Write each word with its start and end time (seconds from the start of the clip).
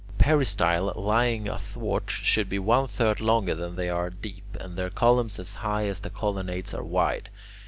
Peristyles, 0.17 0.95
lying 0.95 1.47
athwart, 1.47 2.09
should 2.09 2.49
be 2.49 2.57
one 2.57 2.87
third 2.87 3.19
longer 3.21 3.53
than 3.53 3.75
they 3.75 3.87
are 3.87 4.09
deep, 4.09 4.57
and 4.59 4.75
their 4.75 4.89
columns 4.89 5.37
as 5.37 5.53
high 5.53 5.85
as 5.85 5.99
the 5.99 6.09
colonnades 6.09 6.73
are 6.73 6.83
wide. 6.83 7.29